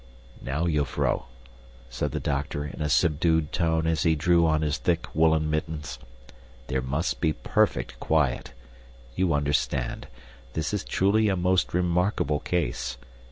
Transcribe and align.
"Now, 0.41 0.65
jufvrouw," 0.65 1.25
said 1.87 2.11
the 2.11 2.19
doctor 2.19 2.65
in 2.65 2.81
a 2.81 2.89
subdued 2.89 3.51
tone 3.51 3.85
as 3.85 4.01
he 4.01 4.15
drew 4.15 4.47
on 4.47 4.63
his 4.63 4.79
thick 4.79 5.05
woolen 5.13 5.47
mittens, 5.47 5.99
"there 6.65 6.81
must 6.81 7.21
be 7.21 7.33
perfect 7.33 7.99
quiet. 7.99 8.51
You 9.15 9.31
understand. 9.35 10.07
This 10.53 10.73
is 10.73 10.83
truly 10.83 11.29
a 11.29 11.35
most 11.35 11.75
remarkable 11.75 12.39
case. 12.39 12.97